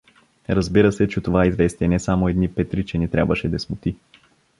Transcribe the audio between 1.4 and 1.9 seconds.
известие